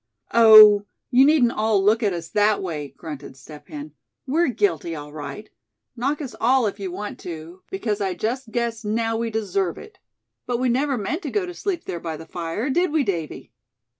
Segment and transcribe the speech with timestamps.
[0.33, 0.87] "Oh!
[1.11, 3.91] you needn't all look at us that way," grunted Step Hen.
[4.25, 5.47] "We're guilty, all right.
[5.95, 9.99] Knock us all you want to, because I just guess now we deserve it.
[10.47, 13.51] But we never meant to go to sleep there by the fire, did we, Davy?"